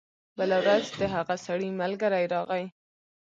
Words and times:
بله 0.37 0.57
ورځ 0.63 0.85
د 0.99 1.01
هغه 1.15 1.35
سړي 1.45 1.69
ملګری 1.81 2.25
راغی. 2.33 2.65